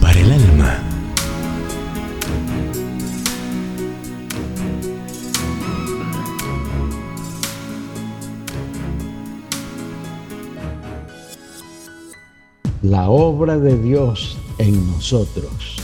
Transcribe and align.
Para 0.00 0.18
el 0.18 0.32
alma. 0.32 0.82
La 12.82 13.08
obra 13.08 13.56
de 13.56 13.78
Dios 13.78 14.36
en 14.58 14.90
nosotros. 14.90 15.76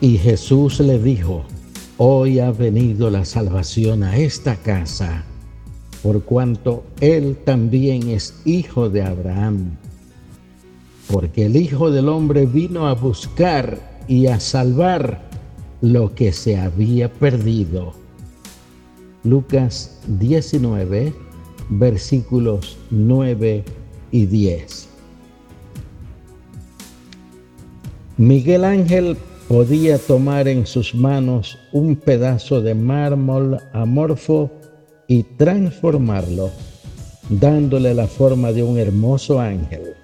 Y 0.00 0.16
Jesús 0.18 0.78
le 0.78 1.00
dijo, 1.00 1.42
hoy 1.96 2.38
ha 2.38 2.52
venido 2.52 3.10
la 3.10 3.24
salvación 3.24 4.04
a 4.04 4.16
esta 4.16 4.54
casa 4.54 5.24
por 6.04 6.22
cuanto 6.22 6.84
él 7.00 7.36
también 7.44 8.10
es 8.10 8.40
hijo 8.44 8.88
de 8.88 9.02
Abraham. 9.02 9.76
Porque 11.10 11.46
el 11.46 11.56
Hijo 11.56 11.90
del 11.90 12.08
Hombre 12.08 12.46
vino 12.46 12.86
a 12.86 12.94
buscar 12.94 13.78
y 14.08 14.26
a 14.26 14.40
salvar 14.40 15.28
lo 15.80 16.14
que 16.14 16.32
se 16.32 16.58
había 16.58 17.12
perdido. 17.12 17.92
Lucas 19.24 20.00
19, 20.06 21.12
versículos 21.70 22.78
9 22.90 23.64
y 24.10 24.26
10. 24.26 24.88
Miguel 28.16 28.64
Ángel 28.64 29.16
podía 29.48 29.98
tomar 29.98 30.48
en 30.48 30.66
sus 30.66 30.94
manos 30.94 31.58
un 31.72 31.96
pedazo 31.96 32.60
de 32.60 32.74
mármol 32.74 33.58
amorfo 33.72 34.50
y 35.06 35.22
transformarlo, 35.22 36.50
dándole 37.28 37.94
la 37.94 38.06
forma 38.06 38.52
de 38.52 38.62
un 38.62 38.78
hermoso 38.78 39.40
ángel. 39.40 39.94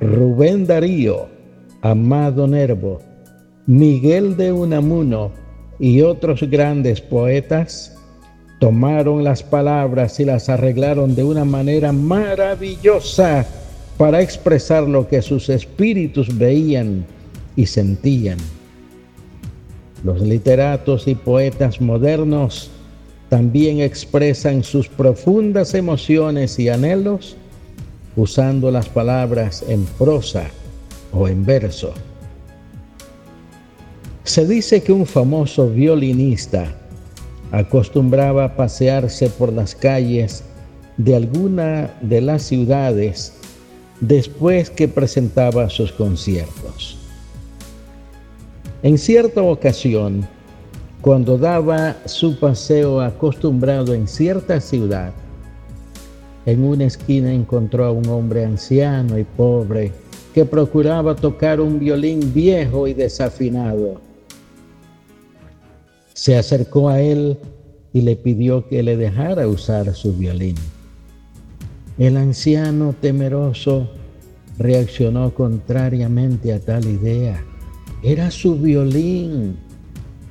Rubén 0.00 0.64
Darío, 0.64 1.26
Amado 1.82 2.46
Nervo, 2.46 3.00
Miguel 3.66 4.36
de 4.36 4.52
Unamuno 4.52 5.32
y 5.80 6.02
otros 6.02 6.42
grandes 6.42 7.00
poetas 7.00 7.96
tomaron 8.60 9.24
las 9.24 9.42
palabras 9.42 10.20
y 10.20 10.24
las 10.24 10.48
arreglaron 10.48 11.16
de 11.16 11.24
una 11.24 11.44
manera 11.44 11.90
maravillosa 11.90 13.44
para 13.96 14.22
expresar 14.22 14.84
lo 14.84 15.08
que 15.08 15.20
sus 15.20 15.48
espíritus 15.48 16.36
veían 16.38 17.04
y 17.56 17.66
sentían. 17.66 18.38
Los 20.04 20.20
literatos 20.20 21.08
y 21.08 21.16
poetas 21.16 21.80
modernos 21.80 22.70
también 23.28 23.80
expresan 23.80 24.62
sus 24.62 24.88
profundas 24.88 25.74
emociones 25.74 26.56
y 26.60 26.68
anhelos 26.68 27.36
usando 28.18 28.72
las 28.72 28.88
palabras 28.88 29.64
en 29.68 29.84
prosa 29.84 30.50
o 31.12 31.28
en 31.28 31.46
verso. 31.46 31.92
Se 34.24 34.44
dice 34.44 34.82
que 34.82 34.92
un 34.92 35.06
famoso 35.06 35.70
violinista 35.70 36.66
acostumbraba 37.52 38.44
a 38.44 38.56
pasearse 38.56 39.30
por 39.30 39.52
las 39.52 39.74
calles 39.74 40.42
de 40.96 41.14
alguna 41.14 41.94
de 42.02 42.20
las 42.20 42.42
ciudades 42.42 43.34
después 44.00 44.68
que 44.68 44.88
presentaba 44.88 45.70
sus 45.70 45.92
conciertos. 45.92 46.98
En 48.82 48.98
cierta 48.98 49.42
ocasión, 49.42 50.26
cuando 51.00 51.38
daba 51.38 51.96
su 52.04 52.38
paseo 52.38 53.00
acostumbrado 53.00 53.94
en 53.94 54.08
cierta 54.08 54.60
ciudad, 54.60 55.12
en 56.50 56.64
una 56.64 56.84
esquina 56.84 57.32
encontró 57.32 57.84
a 57.84 57.92
un 57.92 58.06
hombre 58.08 58.44
anciano 58.44 59.18
y 59.18 59.24
pobre 59.24 59.92
que 60.34 60.44
procuraba 60.44 61.14
tocar 61.14 61.60
un 61.60 61.78
violín 61.78 62.32
viejo 62.32 62.86
y 62.86 62.94
desafinado. 62.94 64.00
Se 66.14 66.36
acercó 66.36 66.88
a 66.88 67.00
él 67.00 67.38
y 67.92 68.02
le 68.02 68.16
pidió 68.16 68.68
que 68.68 68.82
le 68.82 68.96
dejara 68.96 69.46
usar 69.46 69.94
su 69.94 70.12
violín. 70.14 70.56
El 71.98 72.16
anciano 72.16 72.94
temeroso 73.00 73.88
reaccionó 74.58 75.34
contrariamente 75.34 76.52
a 76.52 76.60
tal 76.60 76.84
idea. 76.86 77.44
Era 78.02 78.30
su 78.30 78.56
violín 78.56 79.56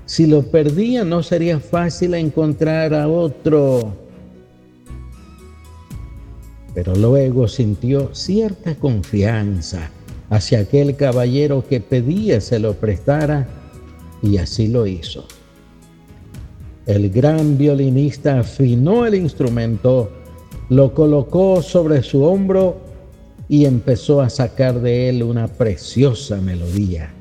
si 0.07 0.25
lo 0.25 0.41
perdía 0.43 1.03
no 1.03 1.21
sería 1.21 1.59
fácil 1.59 2.13
encontrar 2.13 2.93
a 2.93 3.09
otro. 3.09 4.06
Pero 6.77 6.93
luego 6.93 7.47
sintió 7.47 8.13
cierta 8.13 8.75
confianza 8.75 9.89
hacia 10.29 10.59
aquel 10.59 10.95
caballero 10.95 11.65
que 11.67 11.79
pedía 11.79 12.39
se 12.39 12.59
lo 12.59 12.75
prestara 12.75 13.47
y 14.21 14.37
así 14.37 14.67
lo 14.67 14.85
hizo. 14.85 15.25
El 16.85 17.09
gran 17.09 17.57
violinista 17.57 18.41
afinó 18.41 19.07
el 19.07 19.15
instrumento, 19.15 20.11
lo 20.69 20.93
colocó 20.93 21.63
sobre 21.63 22.03
su 22.03 22.23
hombro 22.23 22.77
y 23.49 23.65
empezó 23.65 24.21
a 24.21 24.29
sacar 24.29 24.79
de 24.79 25.09
él 25.09 25.23
una 25.23 25.47
preciosa 25.47 26.39
melodía. 26.41 27.11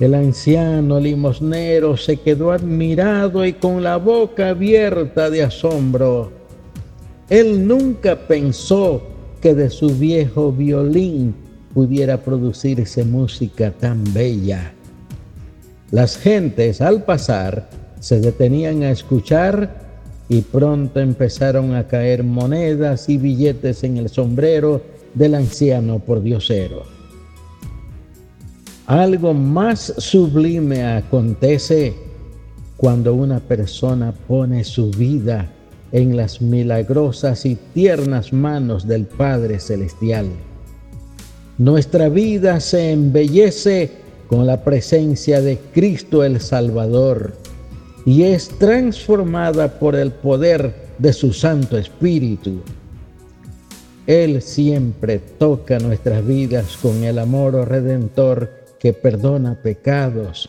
El 0.00 0.14
anciano 0.14 0.98
limosnero 0.98 1.94
se 1.98 2.16
quedó 2.16 2.52
admirado 2.52 3.44
y 3.44 3.52
con 3.52 3.82
la 3.82 3.98
boca 3.98 4.48
abierta 4.48 5.28
de 5.28 5.42
asombro. 5.42 6.39
Él 7.30 7.66
nunca 7.66 8.26
pensó 8.26 9.02
que 9.40 9.54
de 9.54 9.70
su 9.70 9.96
viejo 9.96 10.50
violín 10.50 11.32
pudiera 11.72 12.20
producirse 12.20 13.04
música 13.04 13.70
tan 13.70 14.02
bella. 14.12 14.72
Las 15.92 16.18
gentes 16.18 16.80
al 16.80 17.04
pasar 17.04 17.70
se 18.00 18.20
detenían 18.20 18.82
a 18.82 18.90
escuchar 18.90 19.78
y 20.28 20.40
pronto 20.40 20.98
empezaron 20.98 21.74
a 21.74 21.86
caer 21.86 22.24
monedas 22.24 23.08
y 23.08 23.16
billetes 23.16 23.84
en 23.84 23.96
el 23.96 24.08
sombrero 24.08 24.82
del 25.14 25.36
anciano 25.36 26.00
por 26.00 26.22
diosero. 26.22 26.82
Algo 28.86 29.34
más 29.34 29.94
sublime 29.98 30.84
acontece 30.84 31.94
cuando 32.76 33.14
una 33.14 33.38
persona 33.38 34.12
pone 34.12 34.64
su 34.64 34.90
vida 34.90 35.48
en 35.92 36.16
las 36.16 36.40
milagrosas 36.40 37.46
y 37.46 37.56
tiernas 37.74 38.32
manos 38.32 38.86
del 38.86 39.06
Padre 39.06 39.60
Celestial. 39.60 40.28
Nuestra 41.58 42.08
vida 42.08 42.60
se 42.60 42.92
embellece 42.92 43.90
con 44.28 44.46
la 44.46 44.64
presencia 44.64 45.40
de 45.40 45.58
Cristo 45.74 46.24
el 46.24 46.40
Salvador 46.40 47.34
y 48.06 48.22
es 48.22 48.48
transformada 48.58 49.78
por 49.78 49.94
el 49.96 50.10
poder 50.10 50.72
de 50.98 51.12
su 51.12 51.32
Santo 51.32 51.76
Espíritu. 51.76 52.62
Él 54.06 54.40
siempre 54.40 55.18
toca 55.18 55.78
nuestras 55.78 56.26
vidas 56.26 56.76
con 56.76 57.04
el 57.04 57.18
amor 57.18 57.68
redentor 57.68 58.50
que 58.78 58.92
perdona 58.92 59.60
pecados, 59.62 60.48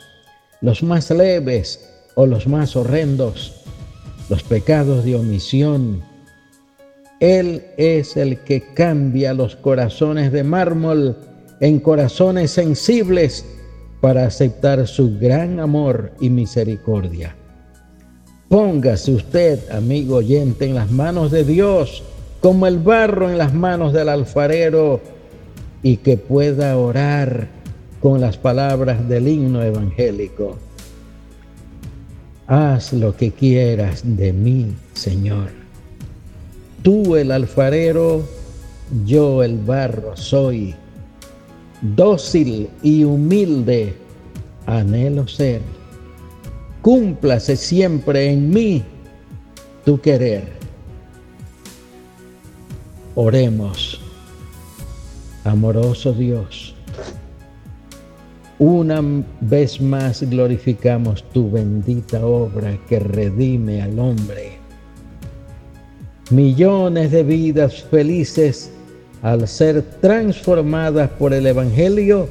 los 0.62 0.82
más 0.82 1.12
leves 1.12 1.90
o 2.16 2.26
los 2.26 2.48
más 2.48 2.76
horrendos, 2.76 3.64
los 4.32 4.44
pecados 4.44 5.04
de 5.04 5.16
omisión. 5.16 6.02
Él 7.20 7.66
es 7.76 8.16
el 8.16 8.40
que 8.40 8.62
cambia 8.74 9.34
los 9.34 9.58
corazones 9.58 10.32
de 10.32 10.46
mármol 10.46 11.18
en 11.60 11.82
corazones 11.82 12.52
sensibles 12.52 13.46
para 14.00 14.26
aceptar 14.26 14.88
su 14.88 15.20
gran 15.20 15.60
amor 15.60 16.14
y 16.22 16.30
misericordia. 16.30 17.36
Póngase 18.48 19.12
usted, 19.12 19.70
amigo 19.70 20.16
oyente, 20.16 20.66
en 20.66 20.76
las 20.76 20.90
manos 20.90 21.30
de 21.30 21.44
Dios, 21.44 22.02
como 22.40 22.68
el 22.68 22.80
barro 22.80 23.30
en 23.30 23.38
las 23.38 23.54
manos 23.54 23.92
del 23.92 24.08
alfarero, 24.08 25.02
y 25.84 25.98
que 25.98 26.16
pueda 26.16 26.78
orar 26.78 27.50
con 28.00 28.22
las 28.22 28.38
palabras 28.38 29.10
del 29.10 29.28
himno 29.28 29.62
evangélico. 29.62 30.58
Haz 32.52 32.92
lo 32.92 33.16
que 33.16 33.32
quieras 33.32 34.02
de 34.04 34.34
mí, 34.34 34.76
Señor. 34.94 35.52
Tú 36.84 37.16
el 37.16 37.32
alfarero, 37.32 38.24
yo 39.06 39.42
el 39.42 39.58
barro 39.58 40.18
soy. 40.18 40.76
Dócil 41.82 42.70
y 42.84 43.06
humilde 43.06 43.96
anhelo 44.66 45.30
ser. 45.30 45.62
Cúmplase 46.82 47.56
siempre 47.56 48.30
en 48.30 48.50
mí 48.50 48.84
tu 49.86 50.02
querer. 50.02 50.44
Oremos, 53.16 53.98
amoroso 55.46 56.12
Dios 56.12 56.71
una 58.62 59.02
vez 59.42 59.82
más 59.82 60.22
glorificamos 60.22 61.24
tu 61.34 61.50
bendita 61.50 62.24
obra 62.24 62.78
que 62.88 63.00
redime 63.00 63.82
al 63.82 63.98
hombre. 63.98 64.52
Millones 66.30 67.10
de 67.10 67.24
vidas 67.24 67.82
felices 67.82 68.72
al 69.24 69.48
ser 69.48 69.82
transformadas 70.00 71.10
por 71.10 71.34
el 71.34 71.48
Evangelio, 71.48 72.28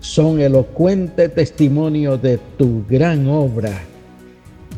son 0.00 0.40
elocuente 0.40 1.28
testimonio 1.28 2.16
de 2.16 2.38
tu 2.56 2.84
gran 2.88 3.28
obra. 3.28 3.82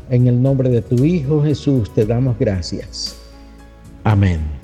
En 0.09 0.27
el 0.27 0.41
nombre 0.41 0.71
de 0.71 0.81
tu 0.81 1.05
Hijo 1.05 1.43
Jesús 1.43 1.93
te 1.95 2.07
damos 2.07 2.39
gracias. 2.39 3.17
Amén. 4.03 4.60